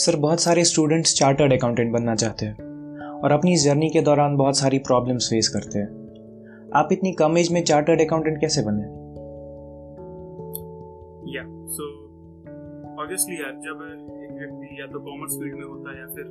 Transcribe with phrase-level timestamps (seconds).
[0.00, 2.54] Sir, बहुत सारे students chartered accountant बनना चाहते हैं
[3.20, 5.88] और अपनी जर्नी के दौरान बहुत सारी प्रॉब्लम्स फेस करते हैं।
[6.74, 8.86] आप इतनी कम एज में चार्टर्ड अकाउंटेंट कैसे बने?
[11.34, 11.88] या सो
[13.02, 13.76] ऑब्वियसली यार, जब
[14.24, 16.24] एक व्यक्ति या तो कॉमर्स फ़ील्ड में होता है या फिर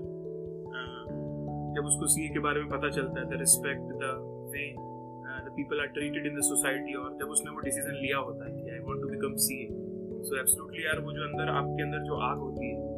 [1.75, 4.13] जब उसको सीए के बारे में पता चलता है the respect the
[4.53, 4.65] way
[5.45, 8.51] the people are treated in the society और जब उसने वो डिसीज़न लिया होता है
[8.51, 9.67] कि I want to become CA
[10.29, 12.88] so absolutely यार, वो जो अंदर, आपके अंदर जो आग होती है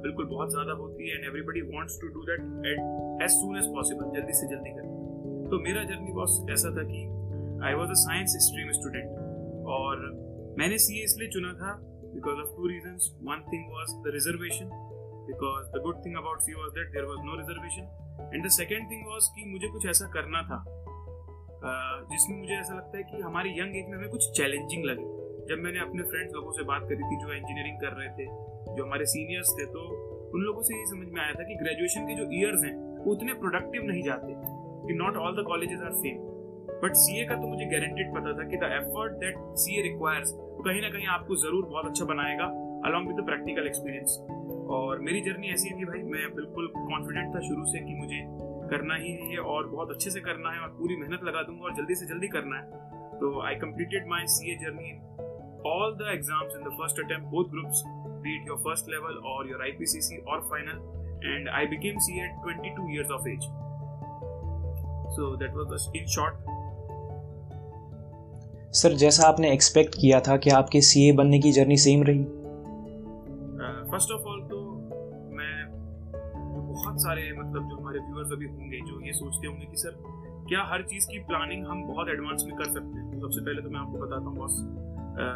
[0.00, 3.66] बिल्कुल बहुत ज़्यादा होती है and everybody wants to do that at as soon as
[3.66, 4.88] possible जल्दी से जल्दी कर
[5.50, 7.00] तो मेरा जर्नी बहुत ऐसा था कि
[7.66, 9.08] I was a science stream student
[9.68, 9.96] और
[10.58, 11.78] मैंने सीए इसलिए चुना था
[12.14, 14.70] because of two reason one thing was the reservation
[15.26, 18.90] because the good thing about C was that there was no reservation and the second
[18.90, 20.64] thing was कि मुझे कुछ ऐसा करना था
[22.12, 25.04] जिसमें मुझे ऐसा लगता है कि हमारी यंग एज में हमें कुछ चैलेंजिंग लगे।
[25.48, 28.84] जब मैंने अपने फ्रेंड्स लोगों से बात करी थी जो इंजीनियरिंग कर रहे थे जो
[28.84, 29.82] हमारे सीनियर्स थे तो
[30.34, 33.12] उन लोगों से ये समझ में आया था कि ग्रेजुएशन के जो ईयर्स हैं, वो
[33.12, 34.34] उतने प्रोडक्टिव नहीं जाते,
[34.86, 36.28] कि not all the colleges are same
[36.82, 40.32] but CA का तो मुझे गारंटेड पता था कि the effort that CA requires
[40.66, 42.44] कहीं ना कहीं आपको ज़रूर बहुत अच्छा बनाएगा
[42.88, 44.18] along with the practical experience
[44.76, 48.20] और मेरी जर्नी ऐसी थी भाई, मैं बिल्कुल कॉन्फिडेंट था शुरू से कि मुझे
[48.70, 51.64] करना ही है ये, और बहुत अच्छे से करना है, और पूरी मेहनत लगा दूँगा,
[51.64, 54.98] और जल्दी से जल्दी करना है। तो I completed my C A journey
[55.70, 57.80] all the exams in the first attempt, both groups.
[58.22, 60.78] Be it your first level or your IPCC or final
[61.32, 63.46] and I became CA at 22 years of age.
[65.16, 66.34] So that was in short.
[68.72, 72.24] Sir जैसा आपने expect किया था कि आपके CA बनने की journey same रही?
[73.90, 74.58] First of all तो
[75.38, 75.54] मैं
[76.68, 79.96] बहुत सारे मतलब जो हमारे व्यूअर्स अभी होंगे जो ये सोचते होंगे कि सर
[80.48, 83.10] क्या हर चीज़ की प्लानिंग हम बहुत एडवांस में कर सकते हैं?
[83.10, 84.54] तो सबसे पहले तो मैं आपको बताता हूँ boss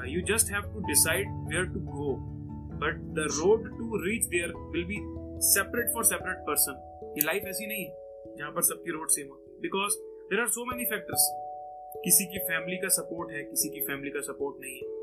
[0.09, 2.09] you just have to decide where to go
[2.83, 4.99] but the road to reach there will be
[5.49, 6.83] separate for separate person
[7.19, 9.99] ये लाइफ ऐसी नहीं है जहाँ पर सबकी रोड सेम होती because
[10.31, 11.31] there are so many factors
[12.05, 15.03] किसी की फैमिली का सपोर्ट है किसी की फैमिली का सपोर्ट नहीं है।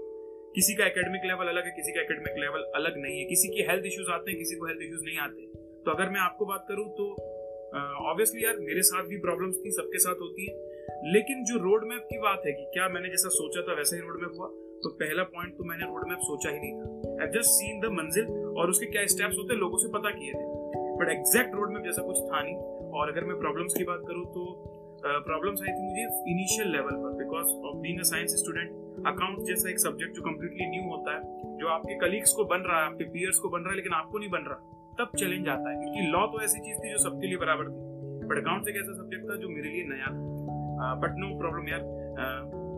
[0.56, 3.62] किसी का एकेडमिक लेवल अलग है किसी का एकेडमिक लेवल अलग नहीं है। किसी की
[3.70, 5.46] हेल्थ इश्यूज़ आते हैं किसी को हेल्थ इश्यूज़ नहीं आते।
[5.86, 7.06] तो अगर मैं आपको बात करूँ तो
[8.12, 11.86] ऑब्वियसली uh, यार मेरे साथ भी प्रॉब्लम्स थी सबके साथ होती है। लेकिन जो रोड
[11.88, 14.48] मैप की बात है कि क्या मैंने जैसा सोचा था वैसा ही रोड मैप हुआ।
[14.84, 17.01] तो पहला पॉइंट तो मैंने रोड मैप सोचा ही नहीं था।
[17.90, 18.26] मंजिल
[18.58, 20.46] और उसके क्या स्टेप्स होते लोगों से पता किए थे।
[20.98, 22.56] बट एग्जैक्ट रोड में जैसा कुछ था नहीं।
[22.92, 24.68] और अगर मैं प्रॉब्लम्स की बात करूँ तो
[25.06, 28.70] प्रॉब्लम्स आई थी मुझे इनिशियल लेवल पर। Because of being a science student
[29.08, 31.22] account जैसा एक सब्जेक्ट जो कम्प्लीटली न्यू होता है,
[31.58, 34.20] जो आपके कलीग्स को बन रहा है, आपके पीयर्स को बन रहा है, लेकिन आपको
[34.20, 34.58] नहीं बन रहा,
[35.00, 38.28] तब चैलेंज आता है। क्योंकि लॉ तो ऐसी चीज़ थी जो सबके लिए बराबर थी।
[38.28, 41.82] बट अकाउंट एक ऐसा सब्जेक्ट था जो मेरे लिए नया था। बट नो प्रॉब्लम यार।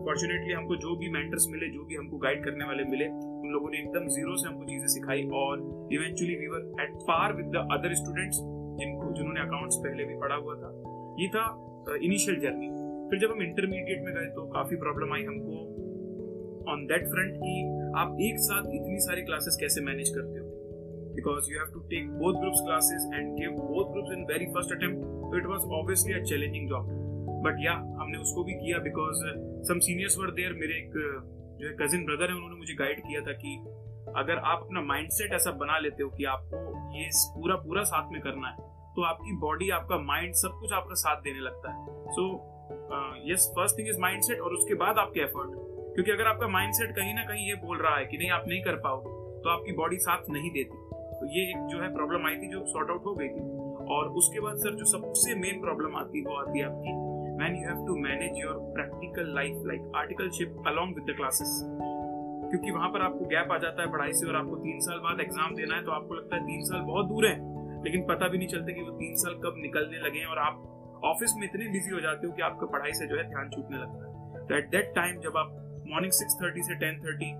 [0.05, 3.05] फॉर्चुनेटली हमको जो भी मेंटर्स मिले, जो भी हमको गाइड करने वाले मिले
[3.43, 7.33] उन लोगों ने एकदम ज़ीरो से हमको चीज़ें सिखाई और eventually we were at par
[7.33, 8.37] with the other students
[8.79, 10.69] जिनको, जिन्होंने अकाउंट्स पहले भी पढ़ा हुआ था।
[11.21, 11.45] ये था
[12.03, 12.69] इनिशियल जर्नी
[13.09, 15.57] फिर जब हम इंटरमीडिएट में गए तो काफ़ी प्रॉब्लम आई हमको
[16.71, 17.55] ऑन दैट फ्रंट की
[18.01, 20.47] आप एक साथ इतनी सारी क्लासेस कैसे मैनेज करते हो?
[21.15, 24.71] Because you have to take both groups classes and give both groups in very first
[24.71, 26.87] attempt तो it was obviously a challenging job
[27.45, 29.21] but yeah हमने उसको भी किया because
[29.69, 30.97] some seniors were there मेरे एक
[31.59, 33.55] जो है कजिन ब्रदर है, उन्होंने मुझे गाइड किया था कि
[34.17, 36.57] अगर आप अपना माइंडसेट ऐसा बना लेते हो कि आपको
[36.97, 40.95] ये पूरा पूरा साथ में करना है तो आपकी बॉडी आपका माइंड सब कुछ आपका
[41.01, 41.77] साथ देने लगता है।
[42.11, 42.25] So
[43.31, 45.51] yes first thing is mindset और उसके बाद आपके एफर्ट
[45.95, 48.61] क्योंकि अगर आपका माइंडसेट कहीं ना कहीं ये बोल रहा है कि नहीं, आप नहीं
[48.63, 49.09] कर पाओगे
[49.43, 50.77] तो आपकी बॉडी साथ नहीं देती।
[51.13, 53.41] तो ये एक जो है प्रॉब्लम आई थी, जो सॉर्ट आउट हो गई थी।
[53.93, 56.91] और उसके बाद सर जो सबसे मेन प्रॉब्लम आती है, वो आती है आपकी
[57.37, 62.71] main you have to manage your practical life like articleship along with the classes क्योंकि
[62.71, 65.55] वहाँ पर आपको गैप आ जाता है पढ़ाई से और आपको तीन साल बाद एग्ज़ाम
[65.55, 67.35] देना है तो आपको लगता है तीन साल बहुत दूर है,
[67.83, 71.33] लेकिन पता भी नहीं चलता कि वो तीन साल कब निकलने लगे और आप ऑफ़िस
[71.37, 74.05] में इतने बिज़ी हो जाते हो कि आपका पढ़ाई से जो है ध्यान छूटने लगता
[74.05, 75.49] है। तो एट दैट टाइम जब आप
[75.89, 77.31] मॉर्निंग सिक्स थर्टी से टेन थर्टी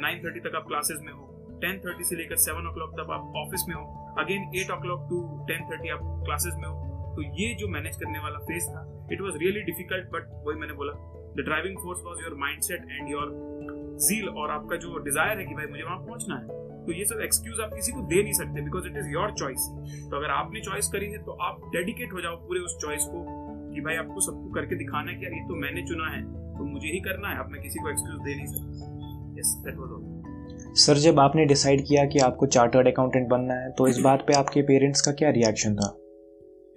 [0.00, 1.26] नाइन थर्टी तक आप क्लासेस में हो
[1.60, 3.84] टेन थर्टी से लेकर सेवन ओ क्लॉक तक आप ऑफ़िस में हो
[4.18, 6.83] again eight o'clock to ten thirty आप क्लासेस में हो
[7.14, 8.82] तो ये जो मैनेज करने वाला फ़ेज़ था
[9.12, 10.92] it was really difficult but वही मैंने बोला
[11.36, 13.32] the driving force was your mindset and your
[14.04, 17.20] zeal और आपका जो डिज़ायर है कि भाई मुझे वहाँ पहुँचना है। तो ये सब
[17.24, 19.68] एक्सक्यूज आप किसी को दे नहीं सकते because it is your choice
[20.10, 23.24] तो अगर आपने चॉइस करी है तो आप डेडिकेट हो जाओ पूरे उस चॉइस को
[23.74, 26.22] कि भाई आपको सबको करके दिखाना है कि यार ये तो मैंने चुना है
[26.58, 29.76] तो मुझे ही करना है, अब मैं किसी को एक्सक्यूज दे नहीं सकता। Yes that
[29.78, 33.98] was all sir जब आपने डिसाइड किया कि आपको चार्टर्ड अकाउंटेंट बनना है तो इस
[34.04, 35.88] बात पे आपके पेरेंट्स का क्या रिएक्शन था?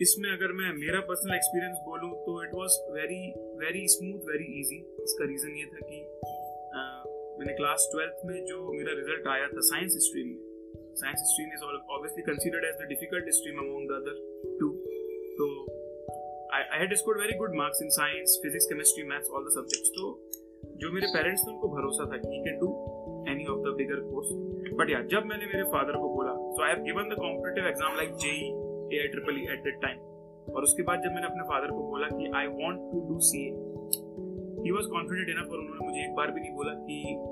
[0.01, 3.21] इसमें अगर मैं मेरा पर्सनल एक्सपीरियंस बोलूँ तो it was very
[3.61, 6.01] very smooth very easy इसका रीजन ये था कि
[6.77, 6.81] आ,
[7.39, 10.45] मैंने क्लास ट्वेल्थ में जो मेरा रिज़ल्ट आया था साइंस स्ट्रीम में
[11.01, 11.63] science stream is
[12.27, 14.15] considered as the difficult stream among the other
[14.59, 14.71] two.
[15.37, 15.45] So
[16.51, 19.93] I, I had scored very good marks in science, physics, chemistry, maths, all the subjects.
[19.97, 20.05] तो
[20.81, 22.69] जो मेरे parents थे उनको भरोसा था कि can do
[23.31, 24.29] any of the bigger course
[24.79, 27.95] but yeah जब मैंने मेरे फादर को बोला so I have given the competitive exam
[27.97, 28.49] like JEE
[28.93, 29.97] A I triple at that time
[30.55, 33.41] और उसके बाद जब मैंने अपने फादर को बोला कि I want to do C
[33.45, 33.51] A
[34.65, 37.23] he was confident enough और उन्होंने मुझे एक बार भी नहीं बोला कि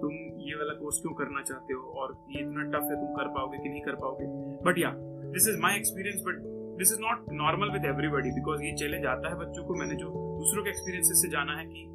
[0.00, 3.28] तुम ये वाला कोर्स क्यों करना चाहते हो और ये इतना टफ है, तुम कर
[3.28, 4.26] पाओगे कि नहीं कर पाओगे?
[4.64, 4.92] But yeah
[5.32, 6.34] this is my experience but
[6.78, 10.06] this is not normal with everybody because ये चैलेंज आता है बच्चों को। मैंने जो
[10.38, 11.86] दूसरों के एक्सपीरियंसेस से जाना है कि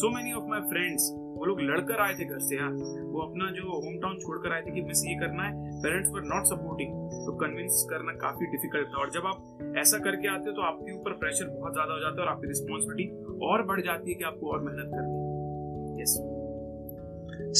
[0.00, 2.72] so many of my friends वो लोग लड़कर आए थे घर से यार
[3.12, 5.52] वो अपना जो होम टाउन छोड़कर आए थे कि मिस ये करना है
[5.84, 6.90] पेरेंट्स वर नॉट सपोर्टिंग
[7.26, 10.96] तो कन्विंस करना काफ़ी डिफ़िकल्ट था। और जब आप ऐसा करके आते हो तो आपके
[10.96, 14.24] ऊपर प्रेशर बहुत ज़्यादा हो जाता है और आपकी रिस्पॉन्सिबिलिटी और बढ़ जाती है कि
[14.30, 16.18] आपको और मेहनत करनी है। यस.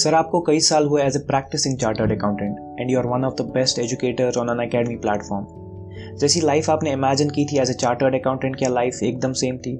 [0.00, 3.34] सर आपको कई साल हुए as a practicing chartered accountant and you are one of
[3.34, 5.46] the best educator on Unacademy platform
[6.20, 9.74] जैसी लाइफ आपने इमेजिन की थी एज ए चार्टर्ड अकाउंटेंट क्या लाइफ एकदम सेम थी?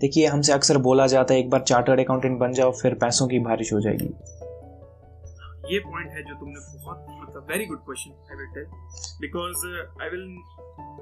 [0.00, 3.38] देखिए, हमसे अक्सर बोला जाता है, एक बार चार्टर्ड अकाउंटेंट बन जाओ, फिर पैसों की
[3.38, 4.08] बारिश हो जाएगी।
[5.74, 8.10] ये पॉइंट है जो तुमने बहुत मतलब very good question
[9.20, 9.66] because
[10.02, 10.24] I will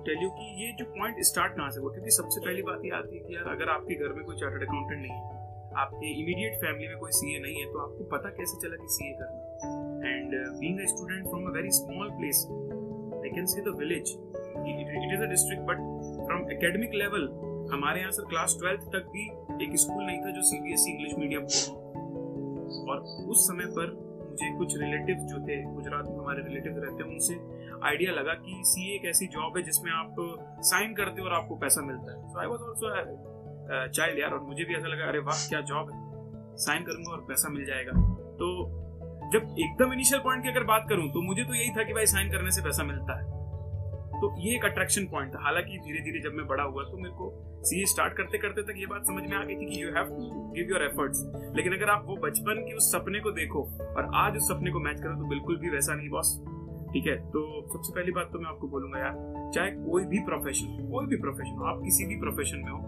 [0.07, 1.93] tell you कि ये जो पॉइंट स्टार्ट कहाँ से हुआ?
[1.93, 4.63] क्योंकि सबसे पहली बात ये आती है कि यार, अगर आपके घर में कोई चार्टर्ड
[4.63, 5.23] अकाउंटेंट नहीं है,
[5.77, 9.13] आपके इमीडिएट फैमिली में कोई सीए नहीं है तो आपको पता कैसे चला कि सीए
[9.13, 9.41] करना
[10.13, 10.31] and
[10.61, 12.47] being a student from a very small place
[13.23, 14.15] I can say the village
[14.97, 15.79] it is a district but
[16.27, 17.29] from academic level
[17.73, 19.25] हमारे यहाँ सर क्लास ट्वेल्थ तक भी
[19.65, 21.43] एक स्कूल नहीं था जो सीबीएसई इंग्लिश मीडियम
[22.85, 22.99] और
[23.29, 23.97] उस समय पर
[24.31, 27.35] मुझे कुछ रिलेटिव जो थे, गुजरात में हमारे रिलेटिव रहते हैं, उनसे
[27.89, 30.17] आइडिया लगा कि सीए एक ऐसी जॉब है जिसमें आप
[30.65, 34.41] साइन करते हो और आपको पैसा मिलता है। So I was also child यार, और
[34.43, 37.93] मुझे भी ऐसा लगा, अरे वाह, क्या जॉब है। साइन करूँगा और पैसा मिल जाएगा।
[38.39, 38.47] तो
[39.33, 42.07] जब एकदम इनिशियल पॉइंट की अगर बात करूँ तो मुझे तो यही था कि भाई
[42.07, 43.25] साइन करने से पैसा मिलता है।
[44.21, 47.15] तो ये एक अट्रैक्शन पॉइंट था। हालाँकि धीरे धीरे जब मैं बड़ा हुआ तो मेरे
[47.15, 47.31] को
[47.65, 50.05] सी स्टार्ट करते करते तक ये बात समझ में आ गई थी कि you have
[50.05, 51.25] to give your efforts
[51.57, 53.63] लेकिन अगर आप वो बचपन के उस सपने को देखो
[53.97, 56.39] और आज उस सपने को मैच करो तो बिल्कुल भी वैसा नहीं बॉस
[56.93, 57.17] ठीक है?
[57.31, 61.17] तो सबसे पहली बात तो मैं आपको बोलूँगा यार, चाहे कोई भी प्रोफेशन कोई भी
[61.17, 62.79] प्रोफेशन हो, आप किसी भी प्रोफेशन में हो,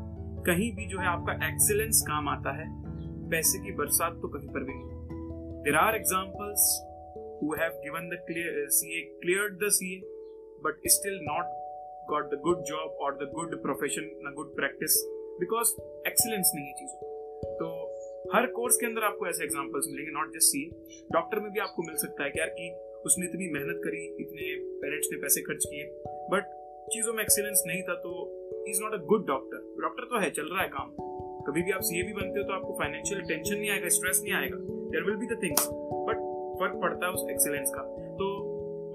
[0.47, 2.65] कहीं भी जो है आपका एक्सीलेंस काम आता है,
[3.31, 6.65] पैसे की बरसात तो कहीं पर भी नहीं। There are examples
[7.43, 10.01] who have given the clear CA cleared the CA
[10.65, 11.57] but still not
[12.11, 14.99] got the good job और द गुड प्रोफेशन न गुड प्रैक्टिस
[15.41, 15.73] बिकॉज़
[16.09, 17.09] एक्सीलेंस नहीं है चीज़ों
[17.61, 17.69] तो
[18.35, 20.63] हर कोर्स के अंदर आपको ऐसे एग्जाम्पल्स मिलेंगे नॉट जस्ट सी
[21.13, 22.71] डॉक्टर में भी आपको मिल सकता है कि यार कि
[23.07, 24.49] उसने इतनी मेहनत करी, इतने
[24.81, 25.85] पेरेंट्स ने पैसे खर्च किए
[26.33, 26.59] बट
[26.93, 28.11] चीज़ों में एक्सीलेंस नहीं था तो
[28.71, 30.91] is not a good doctor doctor तो है, चल रहा है काम।
[31.47, 34.35] कभी भी आप सीए भी बनते हो तो आपको फाइनेंशियल टेंशन नहीं आएगा स्ट्रेस नहीं
[34.35, 34.57] आएगा।
[34.93, 35.69] There will be the things
[36.09, 36.19] but
[36.61, 37.83] फ़र्क पड़ता है उस एक्सीलेंस का।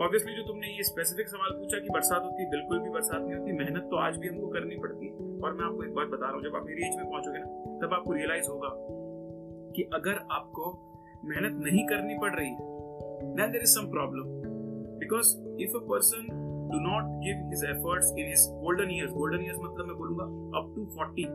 [0.02, 3.36] ऑब्वियसली जो तुमने ये स्पेसिफिक सवाल पूछा कि बरसात होती है, बिल्कुल भी बरसात नहीं
[3.36, 6.26] होती, मेहनत तो आज भी हमको करनी पड़ती है। और मैं आपको एक बात बता
[6.26, 7.46] रहा हूँ, जब आप मेरी एज में पहुंचोगे ना,
[7.82, 8.70] तब आपको रियलाइज़ होगा
[9.76, 10.72] कि अगर आपको
[11.26, 12.74] मेहनत नहीं करनी पड़ रही है
[13.38, 14.28] then there is some problem.
[15.00, 16.28] Because if a person
[16.72, 20.26] do not give his efforts in his golden years golden years मतलब मैं बोलूँगा
[20.60, 21.26] up to 40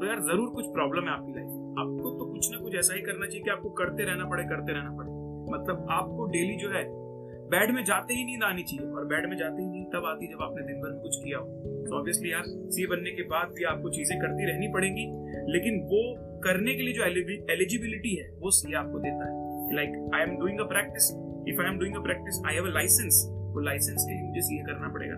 [0.00, 3.00] तो यार ज़रूर कुछ प्रॉब्लम है आपकी लाइफ आपको तो कुछ ना कुछ ऐसा ही
[3.00, 5.10] करना चाहिए कि आपको करते रहना पड़े, करते रहना पड़े।
[5.52, 7.03] मतलब आपको डेली जो है
[7.50, 10.26] बेड में जाते ही नींद आनी चाहिए और बेड में जाते ही नींद तब आती
[10.26, 11.46] जब आपने दिन भर में कुछ किया हो।
[11.84, 15.04] तो ऑब्वियसली यार सी बनने के बाद भी आपको चीज़ें करती रहनी पड़ेंगी,
[15.52, 16.00] लेकिन वो
[16.44, 17.04] करने के लिए जो
[17.52, 21.10] एलिजिबिलिटी है, वो सी आपको देता है। Like I am doing a practice
[21.48, 23.22] if I am doing a practice I have a license
[23.54, 25.16] वो लाइसेंस के लिए मुझे सीए करना पड़ेगा।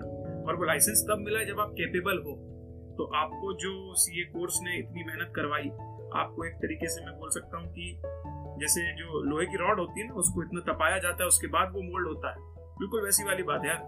[0.49, 2.35] और वो लाइसेंस तब मिला जब आप केपेबल हो।
[2.99, 5.69] तो आपको जो सीए कोर्स ने इतनी मेहनत करवाई,
[6.21, 7.87] आपको एक तरीके से मैं बोल सकता हूँ कि
[8.61, 11.73] जैसे जो लोहे की रॉड होती है ना उसको इतना तपाया जाता है उसके बाद
[11.75, 12.37] वो मोल्ड होता है।
[12.79, 13.85] बिल्कुल वैसी वाली बात है यार।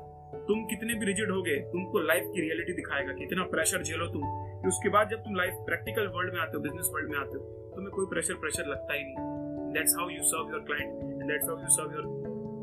[0.48, 4.22] तुम कितने भी रिजिड हो गए तुमको लाइफ की रियलिटी दिखाएगा कितना प्रेशर झेलो तुम।
[4.60, 7.38] कि उसके बाद जब तुम लाइफ प्रैक्टिकल वर्ल्ड में आते हो बिज़नेस वर्ल्ड में आते
[7.38, 7.44] हो
[7.75, 11.48] तुम्हें कोई प्रेशर प्रेशर लगता ही नहीं। That's how you serve your client and that's
[11.48, 12.04] how you serve your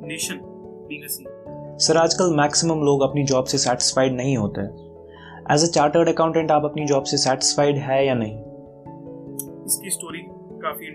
[0.08, 0.40] nation
[0.90, 1.26] being a C
[1.86, 4.62] sir आजकल मैक्सिमम लोग अपनी जॉब से सेटिस्फाइड नहीं होते
[5.54, 8.38] एज अ चार्टर्ड अकाउंटेंट आप अपनी जॉब से सेटिस्फाइड है या नहीं?
[9.66, 10.22] इसकी स्टोरी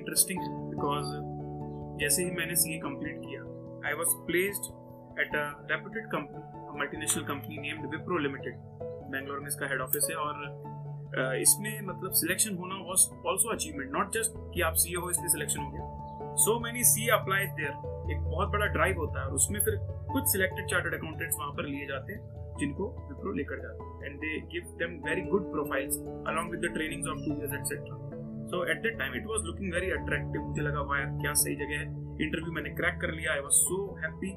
[0.01, 1.09] इंटरेस्टिंग है बिकॉज़
[2.01, 3.43] जैसे ही मैंने सीए कंप्लीट किया
[3.89, 4.73] I was placed
[5.21, 8.59] at a reputed company multinational company named Wipro limited
[9.13, 10.35] Bangalore में इसका हेड ऑफ़िस है और
[11.37, 15.63] इसमें मतलब सिलेक्शन होना was also achievement not just कि आप सीए हो इसलिए सिलेक्शन
[15.63, 19.61] हो गया। So many see applies there एक बहुत बड़ा ड्राइव होता है और उसमें
[19.61, 19.79] फिर
[20.13, 22.21] कुछ सिलेक्टेड चार्टर्ड अकाउंटेंट्स वहाँ पर लिए जाते हैं,
[22.61, 25.99] जिनको विप्रो लेकर जाते हैं। And they give them very good profiles
[26.33, 27.97] along with the trainings of two years etcetera
[28.51, 31.79] so at that time it was looking very attractive मुझे लगा, वाह क्या सही जगह
[31.79, 31.87] है.
[32.25, 34.33] इंटरव्यू मैंने क्रैक कर लिया I was so happy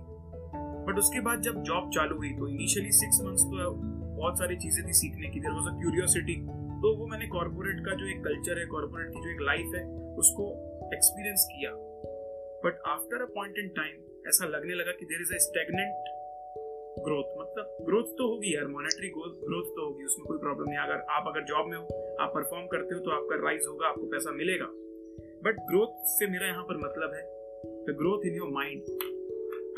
[0.87, 3.71] but उसके बाद जब जॉब चालू हुई तो इनिशियली सिक्स मंथ्स तो
[4.15, 5.39] बहुत सारी चीज़ें थी सीखने की.
[5.39, 6.35] देर वॉज़ अ क्यूरियोसिटी
[6.83, 9.83] तो वो मैंने कॉर्पोरेट का जो एक कल्चर है कॉर्पोरेट की जो एक लाइफ है,
[10.21, 10.47] उसको
[10.93, 11.71] एक्सपीरियंस किया.
[12.65, 16.11] But after a point in time ऐसा लगने लगा कि there is a stagnant
[16.99, 20.99] growth मतलब ग्रोथ तो होगी यार मॉनेटरी ग्रोथ तो होगी, उसमें कोई प्रॉब्लम नहीं। अगर
[21.15, 21.85] आप अगर जॉब में हो,
[22.21, 24.69] आप परफॉर्म करते हो तो आपका राइज होगा, आपको पैसा मिलेगा।
[25.45, 27.23] बट ग्रोथ से मेरा यहाँ पर मतलब है
[27.85, 28.81] the growth in your mind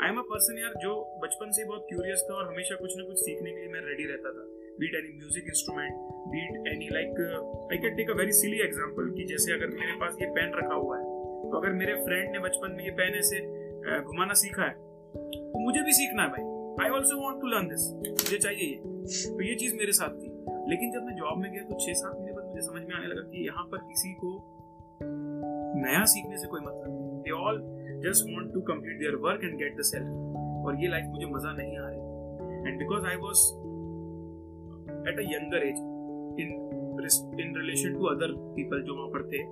[0.02, 0.92] I am a person यार जो
[1.22, 4.06] बचपन से बहुत क्यूरियस था और हमेशा कुछ ना कुछ सीखने के लिए मैं रेडी
[4.06, 4.44] रहता था।
[4.80, 5.92] Beat any music instrument
[6.32, 7.20] beat any like
[7.72, 10.74] I can take a very silly example कि जैसे अगर मेरे पास ये पेन रखा
[10.74, 13.40] हुआ है तो अगर मेरे फ्रेंड ने बचपन में ये पेन ऐसे
[14.02, 14.74] घुमाना सीखा है
[15.14, 16.44] तो मुझे भी सीखना है भाई।
[16.82, 18.74] I also want to learn this मुझे चाहिए ये।
[19.34, 20.28] तो ये चीज़ मेरे साथ थी।
[20.70, 23.06] लेकिन जब मैं जॉब में गया तो छह सात महीने बाद मुझे समझ में आने
[23.06, 24.30] लगा कि यहाँ पर किसी को
[25.76, 27.58] नया सीखने से कोई मतलब नहीं they all
[28.06, 30.06] just want to complete their work and get the self
[30.66, 32.00] और ये लाइफ मुझे मज़ा नहीं आ रही
[32.68, 33.40] and because I was
[35.08, 35.78] at a younger age
[36.40, 36.50] in
[37.40, 39.42] in relation to other people जो वहाँ पर थे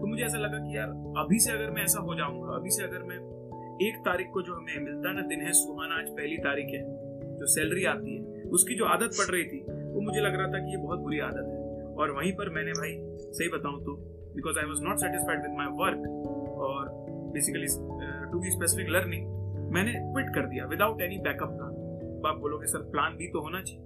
[0.00, 0.88] तो मुझे ऐसा लगा कि यार,
[1.24, 3.18] अभी से अगर मैं ऐसा हो जाऊँगा, अभी से अगर मैं
[3.80, 6.82] एक तारीख को जो हमें मिलता ना दिन है, सुहाना, आज पहली तारीख है,
[7.38, 9.60] जो सैलरी आती है, उसकी जो आदत पड़ रही थी,
[9.92, 11.58] वो मुझे लग रहा था कि ये बहुत बुरी आदत है।
[11.94, 12.94] और वहीं पर मैंने, भाई,
[13.38, 13.96] सही बताऊँ तो
[14.34, 16.00] because I was not satisfied with my work
[16.66, 16.88] और
[17.32, 17.66] basically
[18.32, 19.36] to be specific learning
[19.74, 21.72] मैंने क्विट कर दिया विदाउट एनी बैकअप प्लान
[22.26, 23.82] आप बोलोगे, सर प्लान भी तो होना चाहिए।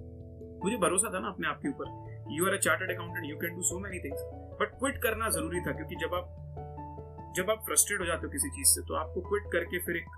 [0.65, 1.87] मुझे भरोसा था ना अपने आप के ऊपर
[2.37, 4.21] you are a chartered accountant you can do so many things
[4.61, 6.25] but quit करना ज़रूरी था, क्योंकि जब आप
[7.37, 10.09] जब आप फ्रस्ट्रेट हो जाते हो किसी चीज़ से तो आपको क्विट करके फिर एक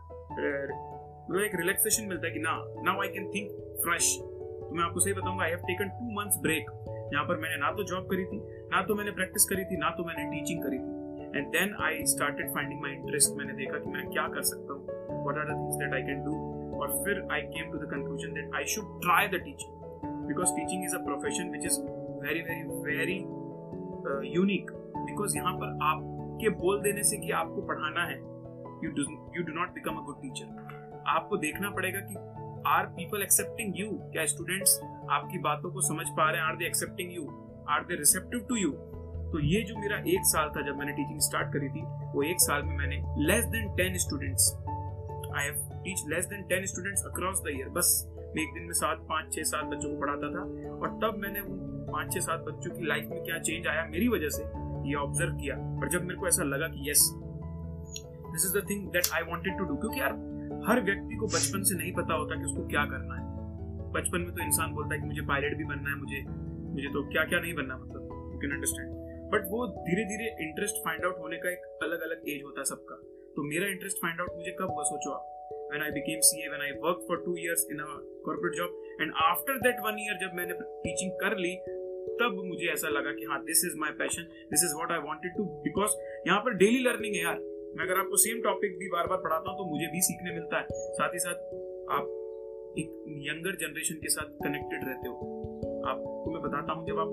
[1.31, 2.55] मतलब एक रिलैक्सेशन मिलता है कि ना
[2.87, 3.51] now I can think
[3.85, 6.71] fresh तो मैं आपको सही बताऊँगा I have taken two months break
[7.15, 8.39] यहाँ पर मैंने ना तो जॉब करी थी,
[8.73, 11.39] ना तो मैंने प्रैक्टिस करी थी, ना तो मैंने टीचिंग करी थी.
[11.39, 15.27] And then I started finding my interest मैंने देखा कि मैं क्या कर सकता हूँ
[15.27, 16.35] what are the things that I can do
[16.81, 19.71] और फिर I came to the conclusion that I should try the teaching
[20.29, 21.81] because teaching is a profession which is
[22.27, 23.19] very very very
[24.35, 28.19] unique because यहाँ पर आप के बोल देने से कि आपको पढ़ाना है
[28.85, 29.03] you do
[29.37, 32.15] you do not become a good teacher आपको देखना पड़ेगा कि
[32.67, 36.49] आर पीपल एक्सेप्टिंग यू क्या स्टूडेंट्स आपकी बातों को समझ पा रहे हैं?
[36.49, 37.27] Are they accepting you
[37.71, 38.71] are they receptive to you
[39.33, 41.83] तो ये जो मेरा एक साल था जब मैंने टीचिंग स्टार्ट करी थी,
[42.15, 44.53] वो एक साल में मैंने less than ten students
[45.37, 48.99] I have teach less than ten students across the year बस एक दिन में सात,
[48.99, 51.59] पाँच, छह, सात बच्चों को पढ़ाता था और तब मैंने उन
[51.93, 53.85] पाँच, छह, सात बच्चों की लाइफ में क्या चेंज आया?
[53.85, 54.45] मेरी वजह से
[54.87, 57.03] ये ऑब्ज़र्व किया। और जब मेरे को ऐसा लगा कि yes
[58.33, 60.15] this is the thing that I wanted to do क्योंकि यार
[60.69, 63.23] हर व्यक्ति को बचपन से नहीं पता होता कि उसको क्या करना है।
[63.93, 66.21] बचपन में तो इंसान बोलता है कि मुझे पायलट भी बनना है मुझे
[66.75, 68.89] मुझे तो क्या क्या नहीं बनना मतलब यू कैन अंडरस्टैंड
[69.35, 72.65] बट वो धीरे धीरे इंटरेस्ट फाइंड आउट होने का एक अलग अलग एज होता है
[72.65, 72.97] सबका।
[73.37, 75.31] तो मेरा इंटरेस्ट फाइंड आउट मुझे कब हुआ सोचो आप।
[75.71, 77.87] When I became CA, when I worked for two years in a
[78.27, 78.75] corporate job,
[79.05, 81.53] and after that one year जब मैंने टीचिंग कर ली
[82.21, 85.37] तब मुझे ऐसा लगा कि हाँ this is my passion this is what I wanted
[85.37, 85.93] to because
[86.27, 87.39] यहाँ पर डेली लर्निंग है यार।
[87.77, 90.59] मैं अगर आपको सेम टॉपिक भी बार बार पढ़ाता हूँ तो मुझे भी सीखने मिलता
[90.59, 91.35] है। साथ ही साथ
[91.91, 92.21] आप
[92.79, 95.15] एक यंगर जनरेशन के साथ कनेक्टेड रहते हो।
[95.87, 97.11] आपको मैं बताता हूँ, जब आप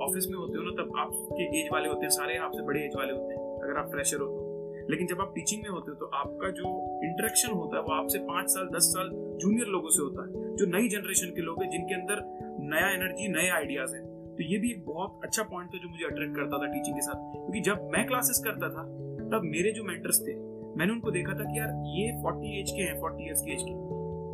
[0.00, 2.96] ऑफ़िस में होते हो ना, तब आपके एज वाले होते हैं, सारे आपसे बड़े एज
[2.96, 5.96] वाले होते हैं, अगर आप फ्रेशर हो तो। लेकिन जब आप टीचिंग में होते हो
[5.96, 6.70] तो आपका जो
[7.04, 10.66] इंटरेक्शन होता है, वो आपसे पाँच साल, दस साल जूनियर लोगों से होता है, जो
[10.66, 12.22] नई जनरेशन के लोग हैं, जिनके अंदर
[12.70, 14.11] नया एनर्जी नए आइडियाज़ है।
[14.42, 17.02] तो ये भी एक बहुत अच्छा पॉइंट था जो मुझे अट्रैक्ट करता था टीचिंग के
[17.02, 18.82] साथ। क्योंकि जब मैं क्लासेस करता था,
[19.32, 20.34] तब मेरे जो मेंटर्स थे,
[20.78, 23.62] मैंने उनको देखा था कि यार, ये फोर्टी एज के हैं फोर्टी ईयर्स की एज
[23.62, 23.74] के।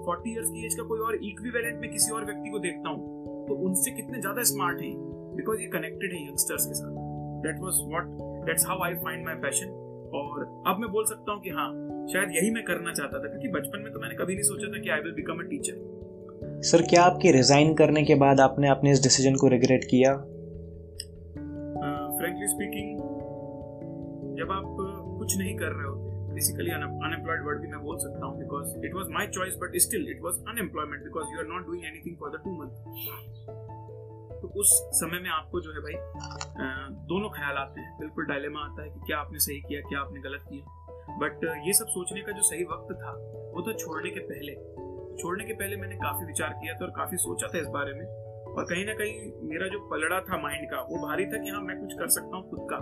[0.06, 3.46] फोर्टी ईयर्स की एज का कोई और इक्विवेलेंट में किसी और व्यक्ति को देखता हूँ
[3.48, 4.90] तो उनसे कितने ज़्यादा स्मार्ट है
[5.36, 6.96] बिकॉज़ ये कनेक्टेड है यंगस्टर्स के साथ।
[7.42, 9.76] That was what that's how I find my passion
[10.14, 11.68] और अब मैं बोल सकता हूँ कि हाँ
[12.12, 14.82] शायद यही मैं करना चाहता था, क्योंकि बचपन में तो मैंने कभी नहीं सोचा था
[14.82, 15.76] कि I will become a teacher
[16.60, 20.16] sir क्या आपके रिजाइन करने के बाद आपने अपने इस डिसीज़न को रिग्रेट किया?
[22.18, 22.98] फ्रेंकली uh, स्पीकिंग
[24.38, 24.64] जब आप
[25.18, 28.94] कुछ नहीं कर रहे होते बेसिकली अनएम्प्लॉयड वर्ड भी मैं बोल सकता हूँ because it
[28.94, 32.30] was my choice but still it was unemployment because you are not doing anything for
[32.30, 32.74] the two month
[34.42, 35.94] तो उस समय में आपको जो है भाई
[36.90, 40.20] दोनों ख्याल आते हैं। बिल्कुल डायलेमा आता है कि क्या आपने सही किया क्या आपने
[40.20, 40.64] गलत किया।
[41.16, 43.12] बट ये सब सोचने का जो सही वक्त था
[43.54, 44.87] वो था छोड़ने के पहले
[45.18, 48.06] छोड़ने के पहले मैंने काफ़ी विचार किया था और काफ़ी सोचा था इस बारे में।
[48.48, 51.60] और कहीं ना कहीं मेरा जो पलड़ा था माइंड का, वो भारी था कि हाँ
[51.62, 52.76] मैं कुछ कर सकता हूँ खुद का।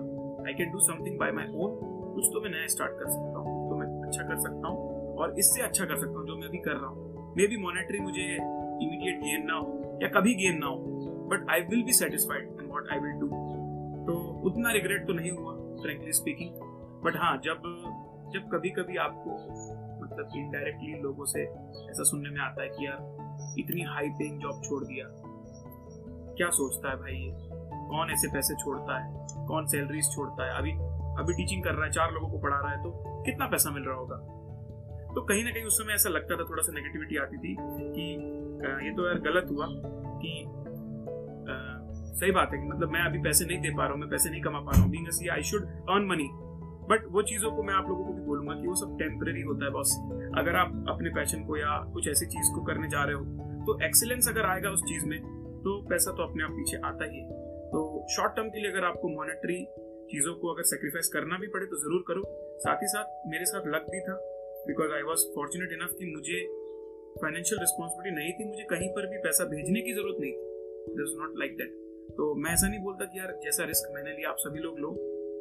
[0.48, 1.78] I can do something by my own
[2.14, 5.38] कुछ तो मैं नया स्टार्ट कर सकता हूँ तो मैं अच्छा कर सकता हूँ और
[5.38, 8.22] इससे अच्छा कर सकता हूँ जो मैं अभी कर रहा हूँ। मे बी मॉनेटरी मुझे
[8.22, 10.76] इमीडिएट गेन ना हो या कभी गेन ना हो
[11.30, 13.28] but I will be satisfied in what I will do
[14.06, 14.16] तो
[14.50, 16.50] उतना रिग्रेट तो नहीं हुआ फ्रेंकली स्पीकिंग
[17.04, 17.62] बट हाँ जब
[18.34, 19.36] जब कभी कभी आपको
[20.16, 21.42] मतलब इनडायरेक्टली लोगों से
[21.90, 22.96] ऐसा सुनने में आता है कि यार
[23.58, 25.06] इतनी हाई पेइंग जॉब छोड़ दिया।
[26.34, 27.32] क्या सोचता है भाई ये?
[27.88, 29.26] कौन ऐसे पैसे छोड़ता है?
[29.46, 30.58] कौन सैलरीज छोड़ता है?
[30.58, 30.72] अभी
[31.22, 33.82] अभी टीचिंग कर रहा है चार लोगों को पढ़ा रहा है तो कितना पैसा मिल
[33.82, 34.16] रहा होगा?
[35.14, 38.12] तो कहीं ना कहीं उस समय ऐसा लगता था थोड़ा सा नेगेटिविटी आती थी कि
[38.86, 39.66] ये तो यार गलत हुआ
[40.18, 40.44] कि
[41.52, 41.76] आ,
[42.14, 44.30] सही बात है कि मतलब मैं अभी पैसे नहीं दे पा रहा हूँ मैं पैसे
[44.30, 46.45] नहीं कमा पा रहा हूँ being see I should earn money
[46.90, 49.64] but वो चीज़ों को मैं आप लोगों को भी बोलूँगा कि वो सब टेम्पररी होता
[49.64, 49.94] है बॉस
[50.38, 53.24] अगर आप अपने पैशन को या कुछ ऐसी चीज़ को करने जा रहे हो
[53.66, 55.18] तो एक्सीलेंस अगर आएगा उस चीज़ में
[55.64, 57.26] तो पैसा तो अपने आप पीछे आता ही है.
[57.70, 57.78] तो
[58.16, 59.58] शॉर्ट टर्म के लिए अगर आपको मॉनेटरी
[60.10, 62.22] चीज़ों को अगर सेक्रीफाइस करना भी पड़े तो ज़रूर करो.
[62.64, 64.14] साथ ही साथ मेरे साथ लक भी था
[64.66, 66.44] because I was fortunate enough कि मुझे
[67.22, 71.02] फाइनेंशियल रिस्पॉन्सिबिलिटी नहीं थी, मुझे कहीं पर भी पैसा भेजने की ज़रूरत नहीं थी.
[71.02, 71.74] इज़ नॉट लाइक दैट
[72.16, 74.90] तो मैं ऐसा नहीं बोलता कि यार, जैसा रिस्क मैंने लिया, आप सभी लोग लो.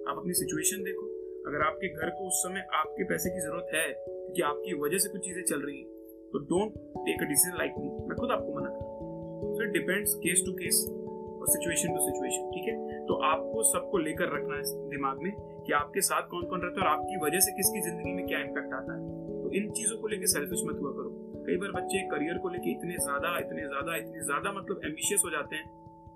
[0.10, 1.06] आप अपनी सिचुएशन देखो.
[1.48, 5.10] अगर आपके घर को उस समय आपके पैसे की ज़रूरत है, क्योंकि आपकी वजह से
[5.10, 5.88] कुछ चीज़ें चल रही हैं
[6.32, 10.16] तो don't take a decision like me मैं खुद आपको मना कर so it depends
[10.24, 12.76] case to case और सिचुएशन टू सिचुएशन ठीक है?
[13.08, 15.32] तो आपको सबको लेकर रखना है दिमाग में
[15.66, 18.40] कि आपके साथ कौन कौन रहता है और आपकी वजह से किसकी ज़िंदगी में क्या
[18.42, 21.10] इम्पैक्ट आता है। तो इन चीज़ों को लेकर सेल्फिश मत हुआ करो।
[21.48, 25.32] कई बार बच्चे करियर को लेकर इतने ज़्यादा इतने ज़्यादा इतने ज़्यादा मतलब एम्बिशियस हो
[25.32, 25.68] जाते हैं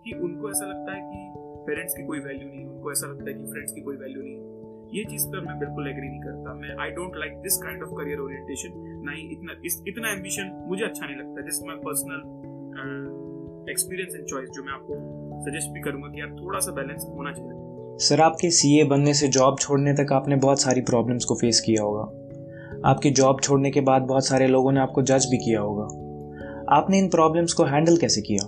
[0.03, 1.19] कि उनको ऐसा लगता है कि
[1.67, 4.48] पेरेंट्स की कोई वैल्यू नहीं, उनको ऐसा लगता है कि फ्रेंड्स की कोई वैल्यू नहीं।
[4.93, 7.89] ये चीज़ पर मैं बिल्कुल एग्री नहीं करता। मैं I don't like this kind of
[7.89, 8.71] career orientation
[9.05, 12.19] ना ही इतना इस इतना एम्बिशन मुझे अच्छा नहीं लगता। This my personal
[13.71, 14.93] experience and choice जो मैं आपको
[15.41, 19.27] सजेस्ट भी करूँगा कि यार थोड़ा सा बैलेंस होना चाहिए। सर आपके सीए बनने से
[19.27, 22.03] जॉब छोड़ने तक आपने बहुत सारी प्रॉब्लम्स को फेस किया होगा।
[22.89, 25.87] आपकी जॉब छोड़ने के बाद बहुत सारे लोगों ने आपको जज भी किया होगा।
[26.75, 28.45] आपने इन प्रॉब्लम्स को हैंडल कैसे किया?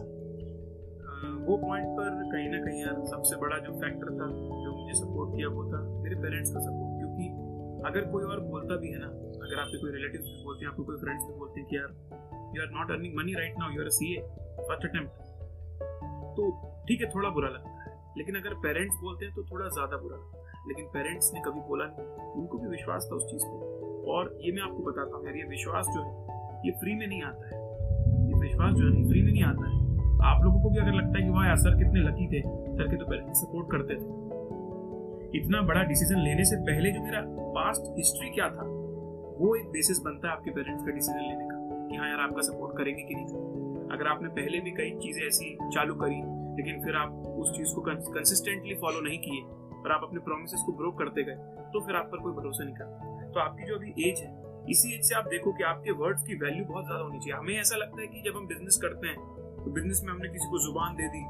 [1.47, 4.27] वो पॉइंट पर कहीं ना कहीं यार सबसे बड़ा जो फैक्टर था
[4.63, 7.25] जो मुझे सपोर्ट किया वो था। पेरेंट्स का सपोर्ट क्योंकि
[7.89, 9.09] अगर कोई और बोलता भी है ना,
[9.45, 11.89] अगर आपके कोई रिलेटिव्स भी बोलते हैं, आपको कोई फ्रेंड्स भी बोलते हैं कि यार
[12.55, 14.21] you are not earning money right now you are CA
[14.61, 15.29] first attempt
[16.37, 16.43] तो
[16.87, 20.17] ठीक है, थोड़ा बुरा लगता है, लेकिन अगर पेरेंट्स बोलते हैं तो थोड़ा ज़्यादा बुरा
[20.17, 22.05] लगता है। लेकिन पेरेंट्स ने कभी बोला नहीं,
[22.39, 25.43] उनको भी विश्वास था उस चीज़ पर और ये मैं आपको बताता हूँ यार, ये
[25.49, 26.11] विश्वास जो है,
[26.65, 27.59] ये फ्री में नहीं आता है।
[28.27, 29.79] ये विश्वास जो है फ्री में नहीं आता है।
[30.23, 32.87] आप लोगों को भी अगर लगता है कि, वाह यार सर कितने लकी थे सर
[32.87, 34.30] के तो पेरेंट्स सपोर्ट करते थे।
[35.35, 37.21] इतना बड़ा डिसीज़न लेने से पहले जो मेरा
[37.55, 38.65] पास्ट हिस्ट्री क्या था,
[39.39, 42.41] वो एक बेसिस बनता है आपके पेरेंट्स का डिसीज़न लेने का कि हाँ यार, आपका
[42.41, 43.25] सपोर्ट करेंगे कि नहीं?
[43.25, 46.21] करेंगे अगर आपने पहले भी कई चीज़ें ऐसी चालू करी,
[46.57, 49.41] लेकिन फिर आप उस चीज़ को कंसिस्टेंटली फॉलो नहीं किए
[49.75, 51.35] और आप अपने प्रोमिस को ब्रोक करते गए
[51.73, 54.29] तो फिर आप पर कोई भरोसा नहीं करता। तो आपकी जो अभी एज है,
[54.69, 57.53] इसी एज से आप देखो कि आपके वर्ड्स की वैल्यू बहुत ज़्यादा होनी चाहिए। हमें
[57.55, 59.17] ऐसा लगता है कि जब हम बिज़नेस करते हैं
[59.63, 61.23] तो बिज़नेस में हमने किसी को ज़ुबान दे दी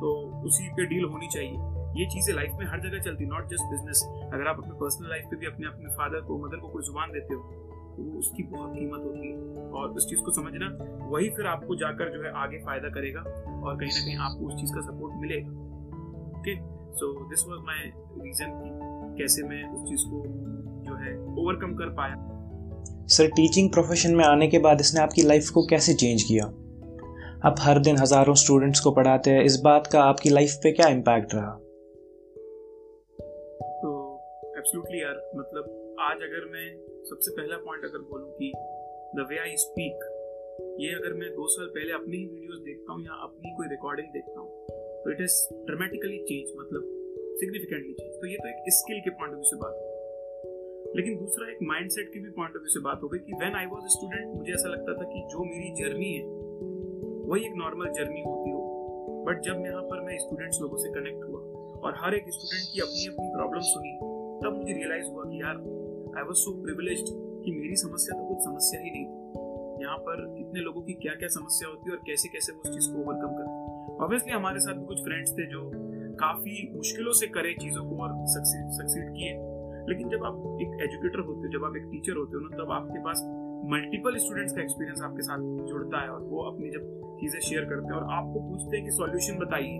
[0.00, 0.14] तो
[0.46, 1.56] उसी पे डील होनी चाहिए।
[1.96, 5.24] ये चीज़ें लाइफ में हर जगह चलती नॉट जस्ट बिज़नेस अगर आप अपने पर्सनल लाइफ
[5.30, 7.40] पे भी अपने अपने फादर को मदर को कोई ज़ुबान देते हो
[7.96, 9.36] तो वो उसकी बहुत कीमत होती है।
[9.72, 10.66] और उस चीज़ को समझना,
[11.08, 14.60] वही फिर आपको जाकर जो है आगे फ़ायदा करेगा और कहीं ना कहीं आपको उस
[14.60, 15.50] चीज़ का सपोर्ट मिलेगा।
[16.38, 16.54] Okay
[16.94, 17.84] so this was my
[18.22, 20.22] reason कि कैसे मैं उस चीज़ को
[20.86, 22.14] जो है ओवरकम कर पाया।
[23.06, 26.44] सर टीचिंग प्रोफेशन में आने के बाद इसने आपकी लाइफ को कैसे चेंज किया?
[27.44, 30.88] आप हर दिन हज़ारों स्टूडेंट्स को पढ़ाते हैं, इस बात का आपकी लाइफ पे क्या
[30.88, 31.58] इम्पैक्ट रहा?
[34.68, 35.16] एब्सोल्युटली यार.
[35.36, 35.64] मतलब
[36.00, 36.66] आज अगर मैं
[37.04, 38.52] सबसे पहला पॉइंट अगर बोलूँ कि
[39.16, 39.98] द वे आई स्पीक
[40.80, 44.08] ये अगर मैं दो साल पहले अपनी ही वीडियोस देखता हूँ या अपनी कोई रिकॉर्डिंग
[44.08, 44.50] देखता हूँ
[45.02, 46.82] तो इट इज़ ड्रामेटिकली चेंज मतलब
[47.40, 51.18] सिग्निफिकेंटली चेंज तो ये तो एक स्किल के पॉइंट ऑफ़ व्यू से बात हो लेकिन
[51.18, 53.64] दूसरा एक माइंडसेट की भी पॉइंट ऑफ़ व्यू से बात हो गई कि व्हेन आई
[53.64, 56.26] वाज स्टूडेंट मुझे ऐसा लगता था कि जो मेरी जर्नी है,
[57.30, 58.62] वही एक नॉर्मल जर्नी होती हो।
[59.26, 61.40] बट जब यहाँ पर मैं स्टूडेंट्स लोगों से कनेक्ट हुआ
[61.84, 64.07] और हर एक स्टूडेंट की अपनी अपनी प्रॉब्लम सुनी
[64.42, 65.56] तब मुझे रियलाइज़ हुआ कि यार
[66.18, 67.04] आई वॉज़ सो प्रिविलेज
[67.44, 71.14] कि मेरी समस्या तो कुछ समस्या ही नहीं थी। यहाँ पर कितने लोगों की क्या
[71.14, 74.60] क्या समस्या होती है और कैसे कैसे वो उस चीज़ को ओवरकम करते ऑब्वियसली हमारे
[74.60, 75.70] साथ भी कुछ फ्रेंड्स थे जो
[76.14, 79.32] काफ़ी मुश्किलों से करे चीज़ों को और सक्सीड किए।
[79.88, 82.70] लेकिन जब आप एक एजुकेटर होते हो, जब आप एक टीचर होते हो ना, तब
[82.70, 83.22] आपके पास
[83.64, 86.82] मल्टीपल स्टूडेंट्स का एक्सपीरियंस आपके साथ जुड़ता है और वो अपनी जब
[87.20, 89.78] चीज़ें शेयर करते हैं और आपको पूछते हैं कि सॉल्यूशन बताइए।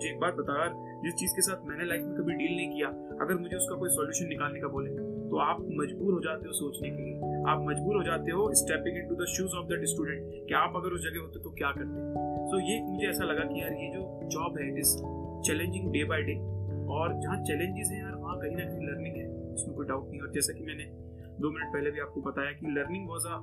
[0.00, 2.68] मुझे एक बात बता यार जिस चीज़ के साथ मैंने लाइफ में कभी डील नहीं
[2.74, 2.88] किया
[3.24, 4.92] अगर मुझे उसका कोई सॉल्यूशन निकालने का बोले
[5.30, 8.96] तो आप मजबूर हो जाते हो सोचने के लिए। आप मजबूर हो जाते हो stepping
[9.08, 12.00] into the shoes of that student कि आप अगर उस जगह होते तो क्या करते।
[12.48, 14.02] सो so, ये मुझे ऐसा लगा कि यार ये जो
[14.36, 14.94] जॉब है it is
[15.48, 16.36] challenging day by day
[16.96, 20.20] और जहाँ चैलेंजेस हैं यार वहाँ कहीं ना कहीं लर्निंग है उसमें कोई डाउट नहीं।
[20.20, 20.86] और जैसा कि मैंने
[21.42, 23.36] दो मिनट पहले भी आपको बताया कि लर्निंग वॉज़ अ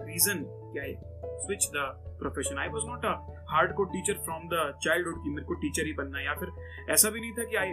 [0.00, 0.94] रीजन क्या है
[1.38, 1.84] switch the
[2.20, 3.12] profession I was not a
[3.76, 6.48] hardcore teacher from the childhood की मेरे को टीचर ही बनना है। या फिर
[6.92, 7.70] ऐसा भी नहीं था कि आई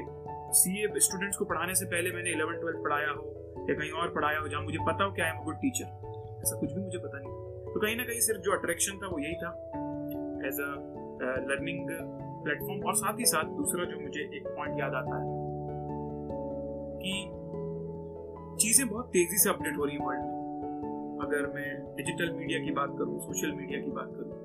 [0.60, 3.24] सी ए स्टूडेंट्स को पढ़ाने से पहले मैंने इलेवन ट्वेल्थ पढ़ाया हो
[3.70, 5.88] या कहीं और पढ़ाया हो जहाँ मुझे पता हो कि आई एम गुड टीचर
[6.42, 9.20] ऐसा कुछ भी मुझे पता नहीं तो कहीं ना कहीं सिर्फ़ जो अट्रैक्शन था वो
[9.20, 9.50] यही था।
[10.48, 10.72] एज अ
[11.50, 11.88] लर्निंग
[12.44, 15.26] प्लेटफॉर्म और साथ ही साथ दूसरा जो मुझे एक पॉइंट याद आता है
[17.04, 17.14] कि
[18.62, 20.39] चीज़ें बहुत तेज़ी से अपडेट हो रही है वर्ल्ड में।
[21.22, 24.36] अगर मैं डिजिटल मीडिया की बात करूँ सोशल मीडिया की बात करूँ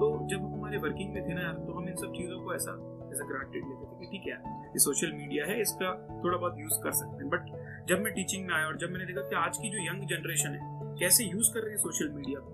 [0.00, 2.54] तो जब हम हमारे वर्किंग में थे ना यार तो हम इन सब चीज़ों को
[2.54, 2.72] ऐसा
[3.12, 5.92] ऐसा ग्रांटेड लेते थे कि ठीक है ये सोशल मीडिया है, इसका
[6.24, 9.06] थोड़ा बहुत यूज़ कर सकते हैं। बट जब मैं टीचिंग में आया और जब मैंने
[9.06, 10.60] देखा कि आज की जो यंग जनरेशन है,
[11.00, 12.50] कैसे यूज़ कर रही है सोशल मीडिया को,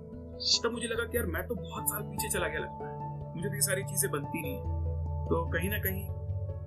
[0.63, 2.93] तब मुझे लगा कि यार, मैं तो बहुत साल पीछे चला गया लगता है।
[3.35, 4.59] मुझे तो ये सारी चीज़ें बनती नहीं
[5.27, 6.05] तो कहीं ना कहीं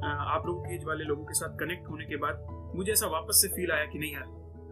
[0.07, 3.41] आप लोगों के एज वाले लोगों के साथ कनेक्ट होने के बाद मुझे ऐसा वापस
[3.41, 4.25] से फील आया कि नहीं यार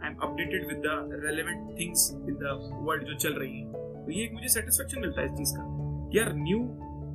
[0.06, 4.12] I am updated with the relevant things in the world जो चल रही है। तो
[4.12, 5.63] ये एक मुझे सेटिस्फेक्शन मिलता है इस चीज़ का।
[6.15, 6.60] यार न्यू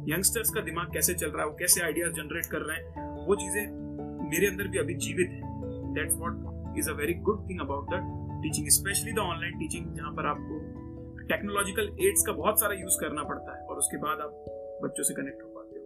[0.08, 3.34] यंगस्टर्स का दिमाग कैसे चल रहा है, वो कैसे आइडियाज़ जनरेट कर रहे हैं, वो
[3.36, 3.64] चीज़ें
[4.30, 8.00] मेरे अंदर भी अभी जीवित है। That's what is a very good thing about the
[8.42, 10.58] teaching specially the online teaching जहाँ पर आपको
[11.28, 14.44] टेक्नोलॉजिकल एड्स का बहुत सारा यूज़ करना पड़ता है, और उसके बाद आप
[14.84, 15.84] बच्चों से कनेक्ट हो पाते हो।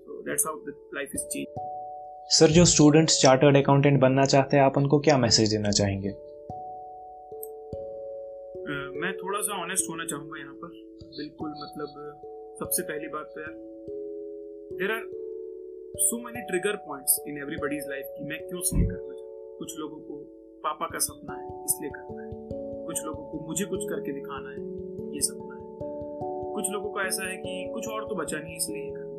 [0.00, 1.46] So that's how the life is change
[2.30, 6.10] sir जो स्टूडेंट्स चार्टर्ड अकाउंटेंट बनना चाहते हैं, आप उनको क्या मैसेज देना चाहेंगे?
[9.00, 10.76] मैं थोड़ा सा ऑनेस्ट होना चाहूँगा यहाँ पर।
[11.16, 11.88] बिल्कुल मतलब
[12.60, 13.56] सबसे पहली बात तो यार
[14.78, 15.02] there are
[16.04, 19.98] so many trigger points in everybody's life कि मैं क्यों सीए करना चाहता कुछ लोगों
[20.02, 20.22] को
[20.64, 22.30] पापा का सपना है, इसलिए करना है।
[22.86, 24.62] कुछ लोगों को मुझे कुछ करके दिखाना है,
[25.14, 25.64] ये सपना है।
[26.54, 29.18] कुछ लोगों का ऐसा है कि कुछ और तो बचा नहीं, इसलिए करना है।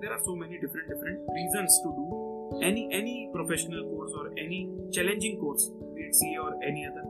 [0.00, 4.70] There are so many different different reason to do any any professional course or any
[4.92, 7.04] challenging course, be it CA or any other.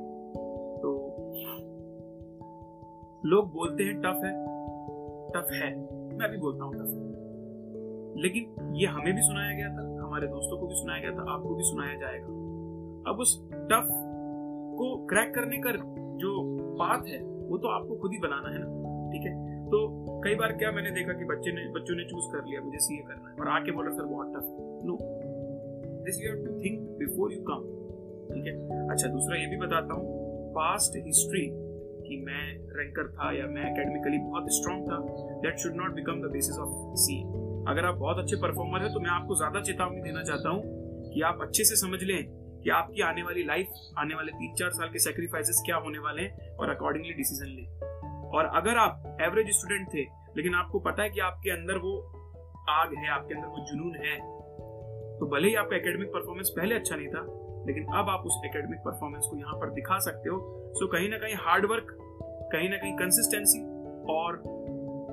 [0.82, 0.90] तो
[3.24, 4.54] लोग बोलते हैं, टफ है
[5.30, 5.76] टफ है।
[6.18, 10.66] मैं भी बोलता हूँ, टफ लेकिन ये हमें भी सुनाया गया था, हमारे दोस्तों को
[10.66, 12.26] भी सुनाया गया था, आपको भी सुनाया जाएगा।
[13.10, 13.88] अब उस टफ
[14.78, 15.72] को क्रैक करने का
[16.16, 16.42] जो
[16.78, 18.66] बात है, वो तो आपको खुद ही बनाना है ना,
[19.12, 19.54] ठीक है?
[19.64, 22.78] तो कई बार क्या मैंने देखा कि बच्चे ने, बच्चों ने चूज़ कर लिया, मुझे
[22.78, 24.44] सीए करना है, और आके बोला, सर, बहुत tough
[24.84, 25.13] no
[26.04, 27.66] this you have to think before you come
[28.28, 28.54] ठीक है
[28.90, 30.12] अच्छा दूसरा ये भी बताता हूँ।
[30.54, 31.46] पास्ट हिस्ट्री
[32.06, 32.44] कि मैं
[32.78, 34.98] रैंकर था या मैं एकेडमिकली बहुत स्ट्रांग था
[35.42, 37.20] that should not become the basis of see
[37.68, 41.22] अगर आप बहुत अच्छे परफॉर्मर है तो मैं आपको ज़्यादा चेतावनी देना चाहता हूँ कि
[41.22, 42.18] आप अच्छे से समझ लें
[42.64, 46.22] कि आपकी आने वाली लाइफ आने वाले तीन चार साल के सेक्रीफाइसेस क्या होने वाले
[46.22, 47.66] हैं और अकॉर्डिंगली डिसीज़न लें।
[48.30, 50.02] और अगर आप एवरेज स्टूडेंट थे,
[50.36, 51.92] लेकिन आपको पता है कि आपके अंदर वो
[52.70, 54.14] आग है, आपके अंदर वो जुनून है
[55.20, 57.22] तो भले ही आपका एकेडमिक परफॉर्मेंस पहले अच्छा नहीं था
[57.66, 60.38] लेकिन अब आप उस एकेडमिक परफॉर्मेंस को यहाँ पर दिखा सकते हो।
[60.74, 61.96] सो कहीं ना कहीं हार्डवर्क
[62.52, 63.60] कहीं ना कहीं कंसिस्टेंसी
[64.12, 64.42] और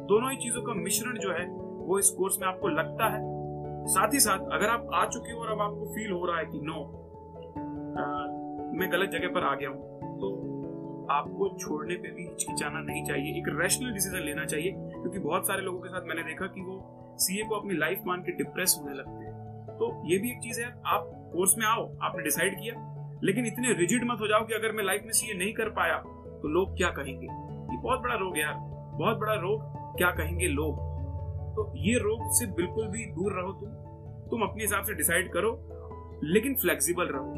[0.10, 1.46] दोनों ही चीज़ों का मिश्रण जो है
[1.82, 3.20] वो इस कोर्स में आपको लगता है।
[3.88, 6.46] साथ ही साथ अगर आप आ चुके हो और अब आपको फील हो रहा है
[6.46, 6.80] कि नो
[7.94, 8.04] आ,
[8.80, 10.28] मैं गलत जगह पर आ गया हूँ तो
[11.12, 15.62] आपको छोड़ने पे भी हिचकिचाना नहीं चाहिए। एक रैशनल डिसीज़न लेना चाहिए क्योंकि बहुत सारे
[15.62, 16.76] लोगों के साथ मैंने देखा कि वो
[17.20, 19.21] सीए को अपनी लाइफ मान के डिप्रेस होने लगते
[19.82, 22.74] तो ये भी एक चीज़ है, आप कोर्स में आओ, आपने डिसाइड किया।
[23.24, 25.98] लेकिन इतने रिजिड मत हो जाओ कि अगर मैं लाइफ में सीए नहीं कर पाया
[26.42, 27.26] तो लोग क्या कहेंगे?
[27.26, 28.54] ये बहुत बड़ा रोग यार,
[28.98, 29.62] बहुत बड़ा रोग,
[29.98, 30.78] क्या कहेंगे लोग?
[31.56, 33.70] तो ये रोग से बिल्कुल भी दूर रहो तुम
[34.30, 35.52] तुम अपने हिसाब से डिसाइड करो,
[36.24, 37.30] लेकिन फ्लेक्सिबल रहो।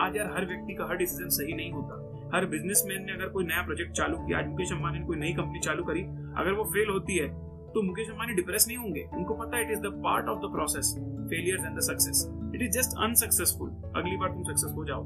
[0.00, 2.00] आज यार हर व्यक्ति का, हर डिसीज़न सही नहीं होता।
[2.34, 5.60] हर बिजनेसमैन ने अगर कोई नया प्रोजेक्ट चालू किया मुकेश अंबानी ने कोई नई कंपनी
[5.60, 6.02] चालू करी,
[6.38, 7.28] अगर वो फेल होती है
[7.74, 10.94] तो मुकेश अंबानी डिप्रेस नहीं होंगे। उनको पता it is the part of the process
[11.30, 15.02] failure and the success it is just unsuccessful अगली बार तुम सक्सेस हो जाओ।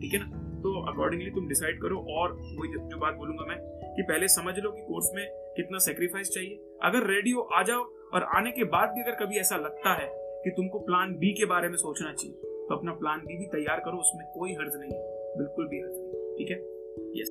[0.00, 0.42] ठीक है ना?
[0.64, 3.58] तो अकॉर्डिंगली तुम डिसाइड करो और वही जो बात बोलूँगा मैं,
[3.96, 5.24] कि पहले समझ लो कि कोर्स में
[5.56, 7.82] कितना सेक्रीफाइस चाहिए। अगर रेडी हो, आ जाओ।
[8.14, 10.08] और आने के बाद भी अगर कभी ऐसा लगता है
[10.44, 13.80] कि तुमको प्लान बी के बारे में सोचना चाहिए तो अपना प्लान बी भी तैयार
[13.80, 16.58] करो, उसमें कोई हर्ज नहीं है। बिल्कुल भी हर्ज नहीं ठीक है?
[17.20, 17.28] यस